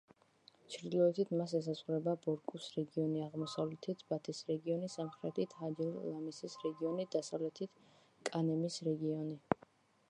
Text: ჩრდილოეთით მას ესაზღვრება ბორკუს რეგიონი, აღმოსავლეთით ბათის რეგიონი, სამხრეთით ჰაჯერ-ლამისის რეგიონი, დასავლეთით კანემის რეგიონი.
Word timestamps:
ჩრდილოეთით 0.75 1.33
მას 1.41 1.51
ესაზღვრება 1.59 2.15
ბორკუს 2.23 2.69
რეგიონი, 2.77 3.21
აღმოსავლეთით 3.25 4.01
ბათის 4.15 4.41
რეგიონი, 4.49 4.91
სამხრეთით 4.95 5.55
ჰაჯერ-ლამისის 5.61 6.59
რეგიონი, 6.67 7.09
დასავლეთით 7.19 7.87
კანემის 8.31 8.83
რეგიონი. 8.91 9.41